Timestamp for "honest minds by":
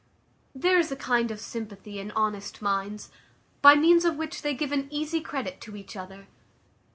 2.13-3.75